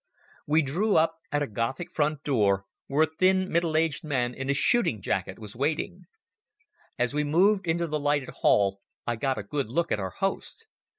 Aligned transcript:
We 0.47 0.63
drew 0.63 0.97
up 0.97 1.19
at 1.31 1.43
a 1.43 1.47
Gothic 1.47 1.91
front 1.91 2.23
door, 2.23 2.65
where 2.87 3.03
a 3.03 3.17
thin 3.19 3.51
middle 3.51 3.77
aged 3.77 4.03
man 4.03 4.33
in 4.33 4.49
a 4.49 4.53
shooting 4.55 4.99
jacket 4.99 5.37
was 5.37 5.55
waiting. 5.55 6.05
As 6.97 7.13
we 7.13 7.23
moved 7.23 7.67
into 7.67 7.85
the 7.85 7.99
lighted 7.99 8.29
hall 8.41 8.79
I 9.05 9.15
got 9.15 9.37
a 9.37 9.43
good 9.43 9.69
look 9.69 9.91
at 9.91 9.99
our 9.99 10.09
host. 10.09 10.65